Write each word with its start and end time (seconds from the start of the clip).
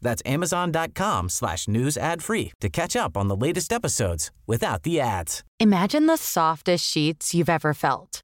That's 0.00 0.22
amazon.com 0.24 1.28
slash 1.28 1.68
news 1.68 1.96
ad 1.96 2.22
free 2.22 2.52
to 2.60 2.68
catch 2.68 2.96
up 2.96 3.16
on 3.16 3.28
the 3.28 3.36
latest 3.36 3.72
episodes 3.72 4.30
without 4.46 4.82
the 4.82 5.00
ads. 5.00 5.44
Imagine 5.60 6.06
the 6.06 6.16
softest 6.16 6.88
sheets 6.88 7.34
you've 7.34 7.50
ever 7.50 7.74
felt. 7.74 8.20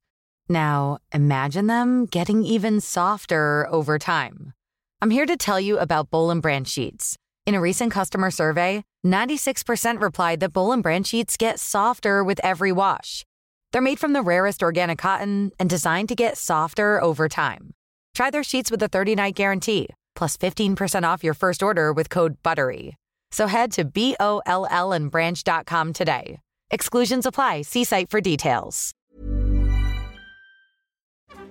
Now, 0.49 0.99
imagine 1.13 1.67
them 1.69 2.07
getting 2.07 2.43
even 2.43 2.81
softer 2.81 3.67
over 3.71 3.99
time. 3.99 4.53
I'm 5.01 5.11
here 5.11 5.27
to 5.27 5.37
tell 5.37 5.61
you 5.61 5.79
about 5.79 6.11
Bowl 6.11 6.35
Branch 6.41 6.69
sheets. 6.69 7.17
In 7.47 7.55
a 7.55 7.61
recent 7.61 7.93
customer 7.93 8.31
survey, 8.31 8.85
96% 9.07 10.01
replied 10.01 10.41
that 10.41 10.53
Bowl 10.53 10.75
Branch 10.79 11.07
sheets 11.07 11.37
get 11.37 11.61
softer 11.61 12.25
with 12.25 12.41
every 12.43 12.73
wash. 12.73 13.25
They're 13.73 13.83
made 13.83 13.99
from 13.99 14.13
the 14.13 14.23
rarest 14.23 14.63
organic 14.63 14.99
cotton 14.99 15.51
and 15.59 15.69
designed 15.69 16.09
to 16.09 16.15
get 16.15 16.39
softer 16.39 17.03
over 17.03 17.29
time. 17.29 17.73
Try 18.15 18.31
their 18.31 18.45
sheets 18.45 18.71
with 18.71 18.83
a 18.83 18.89
30-night 18.89 19.35
guarantee, 19.35 19.89
plus 20.15 20.37
15% 20.37 21.03
off 21.03 21.25
your 21.25 21.35
first 21.35 21.63
order 21.63 21.93
with 21.93 22.11
code 22.11 22.35
BUTTERY. 22.43 22.97
So 23.31 23.47
head 23.49 23.73
to 23.73 23.85
B-O-L-L 23.85 24.93
and 24.93 25.11
branch.com 25.11 25.93
today. 25.93 26.39
Exclusions 26.71 27.27
apply. 27.27 27.63
See 27.63 27.85
site 27.85 28.09
for 28.09 28.21
details. 28.21 28.93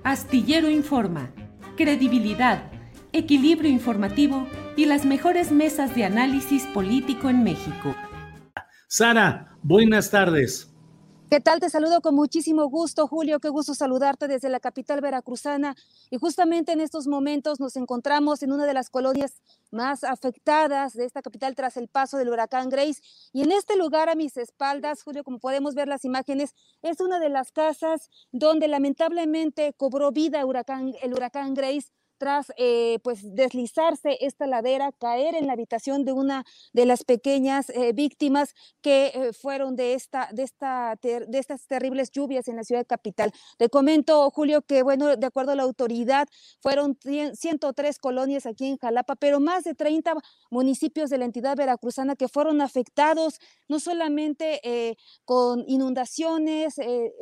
Astillero 0.04 0.70
Informa, 0.70 1.32
credibilidad, 1.78 2.64
equilibrio 3.14 3.70
informativo 3.70 4.48
y 4.76 4.86
las 4.86 5.06
mejores 5.06 5.52
mesas 5.52 5.96
de 5.96 6.04
análisis 6.04 6.66
político 6.74 7.30
en 7.30 7.44
México. 7.44 7.96
Sara, 8.90 9.56
buenas 9.62 10.10
tardes. 10.10 10.73
¿Qué 11.34 11.40
tal? 11.40 11.60
Te 11.60 11.68
saludo 11.72 12.02
con 12.02 12.14
muchísimo 12.14 12.68
gusto, 12.68 13.08
Julio. 13.08 13.40
Qué 13.40 13.50
gusto 13.50 13.74
saludarte 13.74 14.28
desde 14.28 14.50
la 14.50 14.60
capital 14.60 15.02
veracruzana. 15.02 15.76
Y 16.12 16.18
justamente 16.18 16.74
en 16.74 16.80
estos 16.80 17.08
momentos 17.08 17.60
nos 17.60 17.76
encontramos 17.76 18.44
en 18.44 18.52
una 18.52 18.68
de 18.68 18.76
las 18.76 18.92
colonias 18.92 19.42
más 19.72 20.04
afectadas 20.04 20.94
de 20.94 21.06
esta 21.06 21.24
capital 21.24 21.56
tras 21.56 21.76
el 21.76 21.88
paso 21.88 22.18
del 22.20 22.30
huracán 22.30 22.70
Grace. 22.70 23.02
Y 23.32 23.42
en 23.42 23.52
este 23.52 23.76
lugar 23.76 24.10
a 24.10 24.16
mis 24.16 24.38
espaldas, 24.38 25.02
Julio, 25.02 25.24
como 25.24 25.40
podemos 25.40 25.74
ver 25.74 25.88
las 25.88 26.06
imágenes, 26.06 26.54
es 26.84 27.02
una 27.02 27.20
de 27.20 27.30
las 27.30 27.52
casas 27.52 28.12
donde 28.32 28.68
lamentablemente 28.68 29.74
cobró 29.74 30.12
vida 30.12 30.46
huracán, 30.46 30.94
el 31.02 31.16
huracán 31.16 31.56
Grace 31.56 31.88
tras 32.24 32.54
eh, 32.56 33.00
pues 33.04 33.36
deslizarse 33.36 34.18
esta 34.22 34.48
ladera, 34.48 34.94
caer 34.94 35.36
en 35.36 35.46
la 35.46 35.52
habitación 35.52 36.06
de 36.06 36.14
una 36.14 36.46
de 36.72 36.86
las 36.86 37.04
pequeñas 37.04 37.70
eh, 37.70 37.92
víctimas 37.92 38.56
que 38.82 39.08
eh, 39.08 39.34
fueron 39.34 39.76
de, 39.76 39.94
esta, 39.94 40.30
de, 40.32 40.44
esta 40.44 40.98
de 41.02 41.38
estas 41.38 41.68
terribles 41.68 42.12
lluvias 42.12 42.48
en 42.48 42.56
la 42.56 42.64
ciudad 42.64 42.88
capital. 42.88 43.34
Te 43.58 43.68
comento, 43.68 44.32
Julio, 44.32 44.62
que 44.62 44.84
bueno, 44.84 45.18
de 45.18 45.26
acuerdo 45.26 45.52
a 45.52 45.56
la 45.56 45.64
autoridad, 45.64 46.30
fueron 46.62 46.98
103 47.04 48.00
colonias 48.00 48.46
aquí 48.46 48.68
en 48.68 48.78
Jalapa, 48.78 49.18
pero 49.18 49.42
más 49.42 49.66
de 49.66 49.76
30 49.76 50.14
municipios 50.50 51.10
de 51.10 51.18
la 51.18 51.26
entidad 51.26 51.58
veracruzana 51.58 52.16
que 52.16 52.30
fueron 52.30 52.62
afectados, 52.62 53.42
no 53.68 53.82
solamente 53.82 54.96
con 55.26 55.66
inundaciones, 55.68 56.76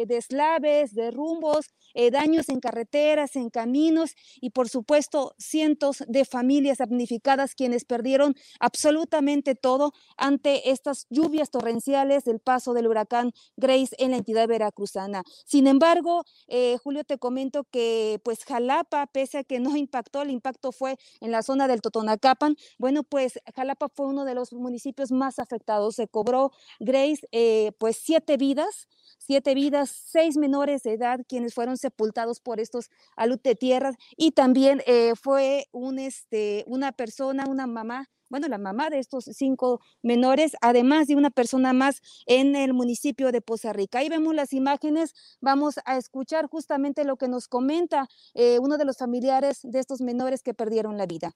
deslaves, 0.05 0.93
derrumbos, 0.93 1.71
daños 2.11 2.49
en 2.49 2.59
carreteras, 2.59 3.35
en 3.35 3.49
caminos 3.49 4.11
y 4.39 4.51
por 4.51 4.69
supuesto 4.69 4.90
puesto 4.91 5.35
cientos 5.37 6.03
de 6.09 6.25
familias 6.25 6.79
damnificadas 6.79 7.55
quienes 7.55 7.85
perdieron 7.85 8.35
absolutamente 8.59 9.55
todo 9.55 9.93
ante 10.17 10.69
estas 10.69 11.07
lluvias 11.09 11.49
torrenciales 11.49 12.25
del 12.25 12.41
paso 12.41 12.73
del 12.73 12.87
huracán 12.87 13.31
Grace 13.55 13.95
en 13.99 14.11
la 14.11 14.17
entidad 14.17 14.49
veracruzana. 14.49 15.23
Sin 15.45 15.67
embargo, 15.67 16.25
eh, 16.49 16.75
Julio, 16.83 17.05
te 17.05 17.17
comento 17.17 17.63
que 17.71 18.19
pues 18.25 18.43
Jalapa, 18.43 19.07
pese 19.07 19.37
a 19.37 19.43
que 19.45 19.61
no 19.61 19.77
impactó, 19.77 20.23
el 20.23 20.29
impacto 20.29 20.73
fue 20.73 20.97
en 21.21 21.31
la 21.31 21.41
zona 21.41 21.69
del 21.69 21.79
Totonacapan. 21.79 22.57
Bueno, 22.77 23.03
pues 23.03 23.39
Jalapa 23.55 23.87
fue 23.95 24.07
uno 24.07 24.25
de 24.25 24.35
los 24.35 24.51
municipios 24.51 25.13
más 25.13 25.39
afectados. 25.39 25.95
Se 25.95 26.09
cobró 26.09 26.51
Grace 26.81 27.25
eh, 27.31 27.71
pues 27.79 27.97
siete 28.03 28.35
vidas 28.35 28.89
siete 29.17 29.53
vidas, 29.53 29.91
seis 30.07 30.35
menores 30.35 30.83
de 30.83 30.93
edad 30.93 31.19
quienes 31.27 31.53
fueron 31.53 31.77
sepultados 31.77 32.39
por 32.39 32.59
estos 32.59 32.89
alud 33.15 33.39
de 33.41 33.55
tierra 33.55 33.93
y 34.17 34.31
también 34.31 34.80
eh, 34.87 35.13
fue 35.15 35.67
un, 35.71 35.99
este, 35.99 36.63
una 36.67 36.91
persona, 36.91 37.45
una 37.47 37.67
mamá 37.67 38.09
bueno, 38.31 38.47
la 38.47 38.57
mamá 38.57 38.89
de 38.89 38.97
estos 38.97 39.25
cinco 39.25 39.81
menores, 40.01 40.53
además 40.61 41.07
de 41.07 41.17
una 41.17 41.31
persona 41.31 41.73
más 41.73 42.01
en 42.25 42.55
el 42.55 42.73
municipio 42.73 43.29
de 43.33 43.41
Poza 43.41 43.73
Rica. 43.73 43.99
Ahí 43.99 44.07
vemos 44.07 44.33
las 44.33 44.53
imágenes, 44.53 45.13
vamos 45.41 45.81
a 45.83 45.97
escuchar 45.97 46.47
justamente 46.47 47.03
lo 47.03 47.17
que 47.17 47.27
nos 47.27 47.49
comenta 47.49 48.07
eh, 48.33 48.57
uno 48.59 48.77
de 48.77 48.85
los 48.85 48.97
familiares 48.97 49.59
de 49.63 49.79
estos 49.79 49.99
menores 49.99 50.43
que 50.43 50.53
perdieron 50.53 50.97
la 50.97 51.07
vida. 51.07 51.33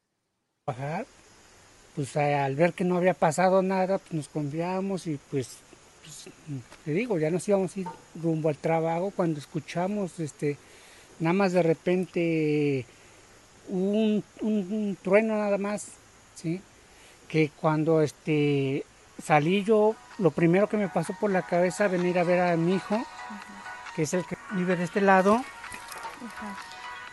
Pues 1.95 2.16
al 2.16 2.55
ver 2.55 2.72
que 2.72 2.85
no 2.85 2.95
había 2.95 3.13
pasado 3.13 3.61
nada, 3.61 3.97
pues 3.97 4.13
nos 4.13 4.29
confiamos 4.29 5.05
y 5.05 5.19
pues 5.29 5.57
pues, 6.01 6.29
te 6.85 6.91
digo, 6.91 7.17
ya 7.17 7.29
nos 7.29 7.47
íbamos 7.47 7.75
a 7.75 7.79
ir 7.79 7.88
rumbo 8.22 8.50
al 8.50 8.57
trabajo 8.57 9.11
cuando 9.16 9.39
escuchamos, 9.39 10.19
este, 10.19 10.57
nada 11.19 11.34
más 11.34 11.51
de 11.51 11.63
repente 11.63 12.85
un, 13.69 14.23
trueno 15.01 15.35
nada 15.35 15.57
más, 15.57 15.87
¿sí? 16.35 16.61
Que 17.27 17.49
cuando 17.49 18.01
este, 18.01 18.85
salí 19.21 19.63
yo, 19.63 19.95
lo 20.17 20.31
primero 20.31 20.67
que 20.67 20.77
me 20.77 20.89
pasó 20.89 21.13
por 21.19 21.31
la 21.31 21.43
cabeza 21.43 21.87
venir 21.87 22.19
a 22.19 22.23
ver 22.23 22.41
a 22.41 22.57
mi 22.57 22.75
hijo, 22.75 23.03
que 23.95 24.03
es 24.03 24.13
el 24.13 24.25
que 24.25 24.37
vive 24.51 24.75
de 24.75 24.83
este 24.83 25.01
lado. 25.01 25.43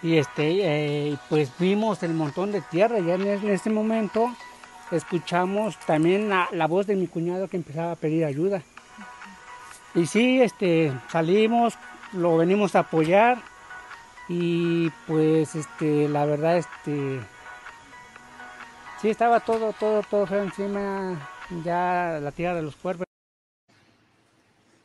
Y 0.03 0.17
este, 0.17 1.11
eh, 1.11 1.19
pues 1.29 1.53
vimos 1.59 2.03
el 2.03 2.15
montón 2.15 2.53
de 2.53 2.61
tierra, 2.61 2.99
ya 2.99 3.15
en, 3.15 3.27
en 3.27 3.51
ese 3.51 3.71
momento 3.71 4.35
escuchamos 4.91 5.79
también 5.87 6.29
la 6.29 6.67
voz 6.67 6.87
de 6.87 6.97
mi 6.97 7.07
cuñado 7.07 7.49
que 7.49 7.57
empezaba 7.57 7.93
a 7.93 7.97
pedir 7.97 8.25
ayuda. 8.25 8.63
Y 9.95 10.07
sí, 10.07 10.41
este, 10.41 10.93
salimos, 11.11 11.75
lo 12.13 12.37
venimos 12.37 12.75
a 12.75 12.81
apoyar 12.81 13.39
y 14.35 14.91
pues 15.07 15.55
este, 15.55 16.09
la 16.09 16.25
verdad, 16.25 16.57
este, 16.57 17.21
sí 19.01 19.11
estaba 19.11 19.41
todo, 19.41 19.75
todo, 19.79 20.03
todo 20.03 20.27
feo 20.27 20.43
encima, 20.43 21.29
ya 21.63 22.19
la 22.23 22.33
tierra 22.33 22.55
de 22.55 22.63
los 22.63 22.75
cuerpos. 22.77 23.07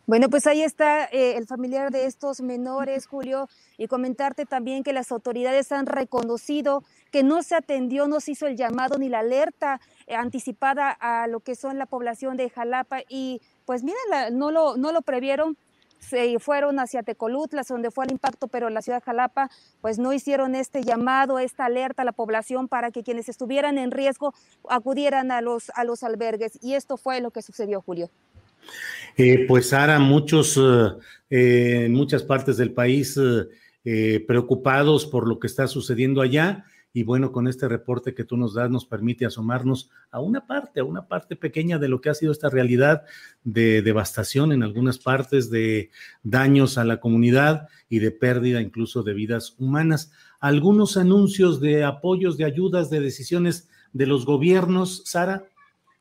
Bueno, 0.05 0.29
pues 0.29 0.47
ahí 0.47 0.63
está 0.63 1.05
eh, 1.05 1.37
el 1.37 1.47
familiar 1.47 1.91
de 1.91 2.05
estos 2.05 2.41
menores, 2.41 3.07
Julio, 3.07 3.47
y 3.77 3.87
comentarte 3.87 4.45
también 4.45 4.83
que 4.83 4.93
las 4.93 5.11
autoridades 5.11 5.71
han 5.71 5.85
reconocido 5.85 6.83
que 7.11 7.23
no 7.23 7.41
se 7.41 7.55
atendió, 7.55 8.07
no 8.07 8.19
se 8.19 8.31
hizo 8.31 8.47
el 8.47 8.57
llamado 8.57 8.97
ni 8.97 9.07
la 9.07 9.19
alerta 9.19 9.79
eh, 10.07 10.15
anticipada 10.15 10.91
a 10.91 11.27
lo 11.27 11.39
que 11.39 11.55
son 11.55 11.77
la 11.77 11.85
población 11.85 12.35
de 12.37 12.49
Jalapa 12.49 12.99
y 13.09 13.41
pues 13.65 13.83
miren, 13.83 14.37
no, 14.37 14.51
lo, 14.51 14.77
no 14.77 14.93
lo 14.93 15.01
previeron, 15.01 15.57
se 15.99 16.39
fueron 16.39 16.79
hacia 16.79 17.03
Tecolutla, 17.03 17.63
donde 17.67 17.91
fue 17.91 18.05
el 18.05 18.11
impacto, 18.11 18.47
pero 18.47 18.69
la 18.69 18.81
ciudad 18.81 18.99
de 18.99 19.05
Jalapa, 19.05 19.49
pues 19.81 19.99
no 19.99 20.13
hicieron 20.13 20.55
este 20.55 20.83
llamado, 20.83 21.39
esta 21.39 21.65
alerta 21.65 22.03
a 22.03 22.05
la 22.05 22.11
población 22.11 22.67
para 22.67 22.91
que 22.91 23.03
quienes 23.03 23.29
estuvieran 23.29 23.77
en 23.77 23.91
riesgo 23.91 24.33
acudieran 24.69 25.31
a 25.31 25.41
los, 25.41 25.69
a 25.75 25.83
los 25.83 26.03
albergues. 26.03 26.59
Y 26.61 26.73
esto 26.73 26.97
fue 26.97 27.21
lo 27.21 27.31
que 27.31 27.41
sucedió, 27.41 27.81
Julio. 27.81 28.09
Eh, 29.15 29.45
pues 29.47 29.69
Sara, 29.69 29.99
muchos, 29.99 30.59
eh, 31.29 31.85
en 31.85 31.93
muchas 31.93 32.23
partes 32.23 32.57
del 32.57 32.73
país 32.73 33.17
eh, 33.83 34.23
preocupados 34.27 35.05
por 35.05 35.27
lo 35.27 35.39
que 35.39 35.47
está 35.47 35.67
sucediendo 35.67 36.21
allá 36.21 36.65
y 36.97 37.03
bueno, 37.03 37.31
con 37.31 37.47
este 37.47 37.67
reporte 37.67 38.15
que 38.15 38.23
tú 38.23 38.37
nos 38.37 38.55
das 38.55 38.71
nos 38.71 38.87
permite 38.87 39.23
asomarnos 39.23 39.91
a 40.09 40.19
una 40.19 40.47
parte, 40.47 40.79
a 40.79 40.83
una 40.83 41.07
parte 41.07 41.35
pequeña 41.35 41.77
de 41.77 41.89
lo 41.89 42.01
que 42.01 42.09
ha 42.09 42.15
sido 42.15 42.31
esta 42.31 42.49
realidad 42.49 43.03
de 43.43 43.83
devastación 43.83 44.51
en 44.51 44.63
algunas 44.63 44.97
partes, 44.97 45.51
de 45.51 45.91
daños 46.23 46.79
a 46.79 46.85
la 46.85 46.99
comunidad 46.99 47.67
y 47.87 47.99
de 47.99 48.09
pérdida 48.09 48.61
incluso 48.61 49.03
de 49.03 49.13
vidas 49.13 49.53
humanas. 49.59 50.11
Algunos 50.39 50.97
anuncios 50.97 51.61
de 51.61 51.83
apoyos, 51.83 52.35
de 52.35 52.45
ayudas, 52.45 52.89
de 52.89 52.99
decisiones 52.99 53.69
de 53.93 54.07
los 54.07 54.25
gobiernos, 54.25 55.03
Sara. 55.05 55.43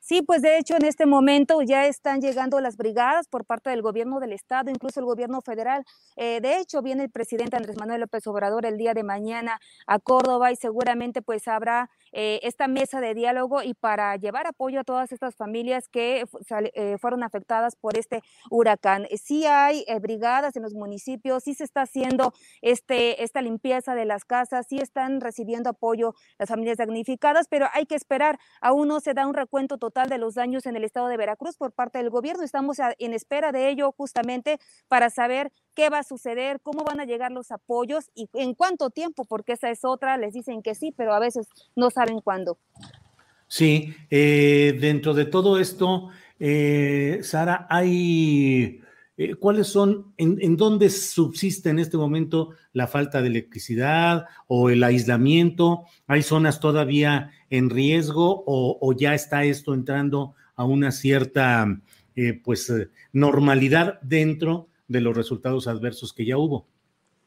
Sí, 0.09 0.23
pues 0.23 0.41
de 0.41 0.57
hecho 0.57 0.77
en 0.77 0.85
este 0.85 1.05
momento 1.05 1.63
ya 1.63 1.87
están 1.87 2.21
llegando 2.21 2.61
las 2.61 2.77
brigadas 2.77 3.27
por 3.27 3.45
parte 3.45 3.71
del 3.71 3.83
gobierno 3.83 4.21
del 4.21 4.33
estado, 4.33 4.71
incluso 4.71 5.01
el 5.01 5.07
gobierno 5.07 5.41
federal. 5.41 5.85
Eh, 6.15 6.39
de 6.41 6.61
hecho, 6.61 6.81
viene 6.81 7.03
el 7.03 7.11
presidente 7.11 7.57
Andrés 7.57 7.77
Manuel 7.77 8.03
López 8.03 8.25
Obrador 8.29 8.67
el 8.67 8.79
día 8.79 8.95
de 8.95 9.03
mañana 9.03 9.59
a 9.85 9.99
Córdoba 9.99 10.53
y 10.53 10.57
seguramente 10.57 11.23
pues 11.23 11.49
habrá 11.49 11.91
eh, 12.13 12.39
esta 12.45 12.69
mesa 12.69 13.01
de 13.01 13.15
diálogo 13.15 13.65
y 13.65 13.75
para 13.75 14.15
llevar 14.15 14.47
apoyo 14.47 14.79
a 14.79 14.85
todas 14.85 15.11
estas 15.11 15.35
familias 15.35 15.89
que 15.89 16.25
eh, 16.75 16.99
fueron 17.01 17.25
afectadas 17.25 17.75
por 17.75 17.99
este 17.99 18.23
huracán. 18.49 19.09
Sí 19.21 19.45
hay 19.47 19.85
brigadas 20.01 20.55
en 20.55 20.63
los 20.63 20.75
municipios, 20.75 21.43
sí 21.43 21.55
se 21.55 21.65
está 21.65 21.83
haciendo 21.83 22.33
este, 22.63 23.25
esta 23.25 23.43
limpieza 23.43 23.97
de 23.97 24.05
las 24.05 24.25
casas, 24.25 24.67
sí 24.69 24.79
están 24.79 25.21
recibiendo 25.21 25.71
apoyo 25.71 26.15
las 26.39 26.49
familias 26.49 26.77
damnificadas, 26.77 27.49
pero 27.49 27.67
hay 27.73 27.87
que 27.87 27.97
esperar, 27.97 28.39
aún 28.61 28.87
no 28.87 29.01
se 29.01 29.13
da 29.13 29.27
un 29.27 29.35
recuento 29.35 29.79
total 29.79 29.96
de 30.05 30.19
los 30.19 30.35
daños 30.35 30.67
en 30.67 30.77
el 30.77 30.85
estado 30.85 31.09
de 31.09 31.17
Veracruz 31.17 31.57
por 31.57 31.73
parte 31.73 31.99
del 31.99 32.11
gobierno. 32.11 32.45
Estamos 32.45 32.77
en 32.99 33.15
espera 33.15 33.51
de 33.53 33.71
ello 33.71 33.93
justamente 33.97 34.59
para 34.89 35.09
saber 35.09 35.51
qué 35.75 35.89
va 35.89 36.01
a 36.01 36.05
suceder, 36.05 36.61
cómo 36.63 36.85
van 36.85 37.01
a 37.01 37.07
llegar 37.07 37.33
los 37.33 37.51
apoyos 37.51 38.11
y 38.15 38.29
en 38.35 38.55
cuánto 38.55 38.91
tiempo, 38.91 39.25
porque 39.25 39.53
esa 39.55 39.71
es 39.71 39.85
otra, 39.85 40.19
les 40.19 40.35
dicen 40.35 40.63
que 40.63 40.75
sí, 40.75 40.93
pero 40.95 41.15
a 41.15 41.19
veces 41.19 41.49
no 41.75 41.91
saben 41.91 42.21
cuándo. 42.21 42.59
Sí, 43.49 43.95
eh, 44.11 44.77
dentro 44.79 45.15
de 45.15 45.25
todo 45.25 45.59
esto, 45.59 46.11
eh, 46.39 47.21
Sara, 47.23 47.67
hay 47.71 48.83
eh, 49.19 49.35
¿Cuáles 49.35 49.69
son, 49.69 50.13
en, 50.19 50.57
dónde 50.57 50.91
subsiste 50.91 51.71
en 51.71 51.79
este 51.79 51.97
momento 51.97 52.51
la 52.75 52.87
falta 52.87 53.23
de 53.23 53.29
electricidad 53.29 54.27
o 54.47 54.69
el 54.69 54.83
aislamiento? 54.85 55.85
¿Hay 56.07 56.23
zonas 56.23 56.61
todavía 56.61 57.31
en 57.49 57.71
riesgo 57.71 58.45
o, 58.47 58.93
ya 58.93 59.15
está 59.15 59.45
esto 59.45 59.73
entrando 59.73 60.35
a 60.55 60.65
una 60.65 60.93
cierta 60.93 61.81
eh, 62.15 62.41
pues, 62.45 62.69
eh, 62.69 62.91
normalidad 63.13 64.01
dentro 64.03 64.69
de 64.87 65.01
los 65.01 65.17
resultados 65.17 65.67
adversos 65.67 66.13
que 66.13 66.27
ya 66.27 66.37
hubo? 66.37 66.67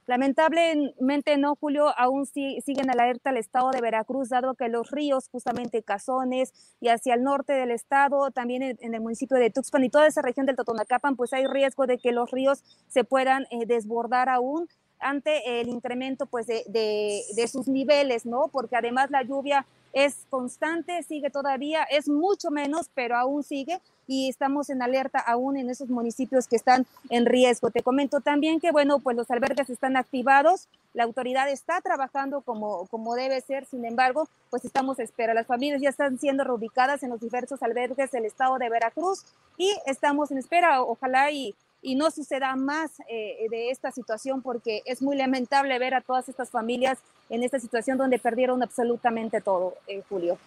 Lamentablemente 0.10 1.38
no, 1.38 1.56
Julio, 1.56 1.94
aún 1.96 2.26
siguen 2.26 2.90
alerta 2.90 3.30
el 3.30 3.38
estado 3.38 3.70
de 3.70 3.80
Veracruz, 3.80 4.30
dado 4.30 4.56
que 4.56 4.68
los 4.68 4.90
ríos, 4.90 5.30
justamente 5.32 5.84
Cazones 5.84 6.52
y 6.82 6.88
hacia 6.88 7.14
el 7.14 7.22
norte 7.22 7.54
del 7.54 7.70
estado, 7.70 8.32
también 8.32 8.64
en, 8.64 8.94
el 8.96 9.02
municipio 9.02 9.38
de 9.38 9.52
Tuxpan 9.52 9.84
y 9.84 9.92
toda 9.92 10.08
esa 10.08 10.24
región 10.24 10.48
del 10.48 10.56
Totonacapan, 10.56 11.16
pues 11.16 11.32
hay 11.32 11.46
riesgo 11.46 11.86
de 11.86 12.00
que 12.00 12.12
los 12.12 12.32
ríos 12.32 12.64
se 12.88 13.04
puedan 13.04 13.44
eh, 13.52 13.68
desbordar 13.68 14.30
aún 14.30 14.68
ante 14.98 15.62
el 15.62 15.68
incremento 15.68 16.26
pues 16.26 16.48
de, 16.48 16.64
de, 16.68 17.48
sus 17.48 17.68
niveles, 17.68 18.26
¿no? 18.26 18.48
Porque 18.48 18.78
además 18.78 19.12
la 19.12 19.22
lluvia 19.22 19.68
es 19.94 20.26
constante, 20.32 21.04
sigue 21.04 21.30
todavía, 21.30 21.84
es 21.84 22.10
mucho 22.10 22.50
menos, 22.50 22.90
pero 22.96 23.16
aún 23.16 23.44
sigue 23.44 23.80
y 24.10 24.28
estamos 24.28 24.72
en 24.72 24.82
alerta 24.82 25.20
aún 25.20 25.56
en 25.56 25.70
esos 25.70 25.88
municipios 25.88 26.48
que 26.48 26.56
están 26.56 26.88
en 27.12 27.28
riesgo. 27.28 27.70
Te 27.70 27.84
comento 27.84 28.22
también 28.22 28.60
que, 28.60 28.72
bueno, 28.72 28.98
pues 28.98 29.16
los 29.16 29.30
albergues 29.30 29.70
están 29.70 29.96
activados, 29.96 30.68
la 30.96 31.04
autoridad 31.04 31.48
está 31.48 31.80
trabajando 31.80 32.42
como, 32.42 32.88
como 32.88 33.14
debe 33.14 33.40
ser, 33.42 33.66
sin 33.66 33.86
embargo, 33.86 34.28
pues 34.50 34.66
estamos 34.66 35.00
a 35.00 35.04
espera. 35.04 35.36
Las 35.36 35.46
familias 35.46 35.80
ya 35.80 35.90
están 35.90 36.18
siendo 36.18 36.44
reubicadas 36.44 37.04
en 37.04 37.12
los 37.12 37.22
diversos 37.22 37.62
albergues 37.62 38.10
del 38.10 38.26
estado 38.26 38.58
de 38.58 38.68
Veracruz 38.68 39.26
y 39.58 39.72
estamos 39.86 40.32
en 40.32 40.40
espera, 40.40 40.82
ojalá 40.82 41.30
y 41.30 41.54
y 41.82 41.96
no 41.96 42.12
suceda 42.12 42.58
más 42.58 42.92
eh, 43.08 43.48
de 43.50 43.70
esta 43.70 43.92
situación 43.92 44.42
porque 44.42 44.82
es 44.84 45.02
muy 45.02 45.16
lamentable 45.16 45.80
ver 45.80 45.94
a 45.94 46.02
todas 46.02 46.28
estas 46.28 46.50
familias 46.50 47.00
en 47.30 47.42
esta 47.42 47.58
situación 47.58 47.98
donde 47.98 48.20
perdieron 48.20 48.62
absolutamente 48.62 49.40
todo, 49.40 49.76
eh, 49.88 50.04
Julio. 50.10 50.38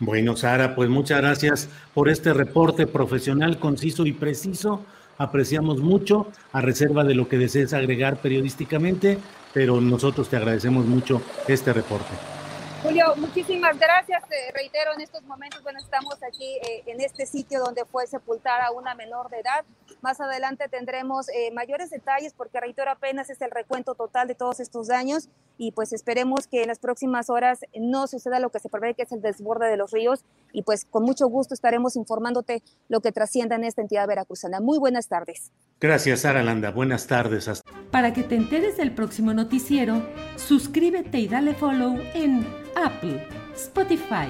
Bueno, 0.00 0.34
Sara, 0.34 0.74
pues 0.74 0.88
muchas 0.88 1.20
gracias 1.20 1.68
por 1.92 2.08
este 2.08 2.32
reporte 2.32 2.86
profesional, 2.86 3.58
conciso 3.58 4.06
y 4.06 4.12
preciso. 4.12 4.82
Apreciamos 5.18 5.80
mucho, 5.80 6.28
a 6.52 6.62
reserva 6.62 7.04
de 7.04 7.14
lo 7.14 7.28
que 7.28 7.36
desees 7.36 7.74
agregar 7.74 8.16
periodísticamente, 8.16 9.18
pero 9.52 9.78
nosotros 9.82 10.30
te 10.30 10.36
agradecemos 10.36 10.86
mucho 10.86 11.20
este 11.46 11.74
reporte. 11.74 12.39
Julio, 12.82 13.14
muchísimas 13.18 13.78
gracias. 13.78 14.22
Te 14.26 14.52
reitero 14.54 14.94
en 14.94 15.02
estos 15.02 15.22
momentos, 15.24 15.62
bueno, 15.62 15.78
estamos 15.78 16.14
aquí 16.22 16.56
eh, 16.66 16.82
en 16.86 17.00
este 17.02 17.26
sitio 17.26 17.60
donde 17.60 17.84
fue 17.84 18.06
sepultada 18.06 18.70
una 18.70 18.94
menor 18.94 19.28
de 19.28 19.40
edad. 19.40 19.66
Más 20.00 20.18
adelante 20.18 20.66
tendremos 20.70 21.28
eh, 21.28 21.50
mayores 21.52 21.90
detalles 21.90 22.32
porque 22.32 22.58
reitero 22.58 22.90
apenas 22.90 23.28
es 23.28 23.42
el 23.42 23.50
recuento 23.50 23.94
total 23.94 24.28
de 24.28 24.34
todos 24.34 24.60
estos 24.60 24.88
daños 24.88 25.28
y 25.58 25.72
pues 25.72 25.92
esperemos 25.92 26.46
que 26.46 26.62
en 26.62 26.68
las 26.68 26.78
próximas 26.78 27.28
horas 27.28 27.60
no 27.78 28.06
suceda 28.06 28.40
lo 28.40 28.48
que 28.48 28.60
se 28.60 28.70
prevé 28.70 28.94
que 28.94 29.02
es 29.02 29.12
el 29.12 29.20
desborde 29.20 29.68
de 29.68 29.76
los 29.76 29.90
ríos 29.90 30.24
y 30.54 30.62
pues 30.62 30.86
con 30.86 31.02
mucho 31.02 31.26
gusto 31.26 31.52
estaremos 31.52 31.96
informándote 31.96 32.62
lo 32.88 33.00
que 33.00 33.12
trascienda 33.12 33.56
en 33.56 33.64
esta 33.64 33.82
entidad 33.82 34.08
veracruzana. 34.08 34.60
Muy 34.60 34.78
buenas 34.78 35.06
tardes. 35.06 35.52
Gracias, 35.80 36.20
Sara 36.20 36.42
Landa. 36.42 36.70
Buenas 36.70 37.06
tardes. 37.06 37.62
Para 37.90 38.14
que 38.14 38.22
te 38.22 38.36
enteres 38.36 38.78
del 38.78 38.94
próximo 38.94 39.34
noticiero, 39.34 40.02
suscríbete 40.36 41.18
y 41.18 41.28
dale 41.28 41.54
follow 41.54 41.98
en 42.14 42.46
Apple, 42.76 43.20
Spotify, 43.54 44.28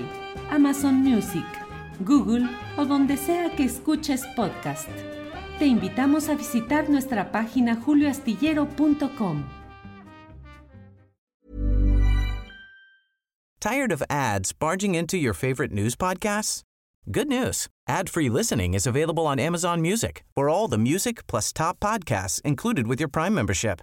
Amazon 0.50 1.02
Music, 1.02 1.44
Google 2.04 2.48
o 2.76 2.84
donde 2.84 3.16
sea 3.16 3.50
que 3.56 3.64
escuches 3.64 4.26
podcast. 4.34 4.88
Te 5.58 5.66
invitamos 5.66 6.28
a 6.28 6.34
visitar 6.34 6.88
nuestra 6.88 7.31
página 7.31 7.76
julioastillero.com. 7.76 9.44
Tired 13.60 13.92
of 13.92 14.02
ads 14.08 14.54
barging 14.54 14.94
into 14.94 15.19
your 15.19 15.34
favorite 15.34 15.70
news 15.70 15.94
podcasts? 15.94 16.62
Good 17.10 17.28
news. 17.28 17.69
Ad-free 17.88 18.31
listening 18.31 18.72
is 18.72 18.87
available 18.87 19.26
on 19.26 19.38
Amazon 19.38 19.82
Music. 19.82 20.22
For 20.34 20.48
all 20.48 20.69
the 20.69 20.78
music 20.78 21.26
plus 21.26 21.52
top 21.52 21.78
podcasts 21.78 22.40
included 22.42 22.87
with 22.87 23.00
your 23.00 23.08
Prime 23.08 23.34
membership. 23.34 23.82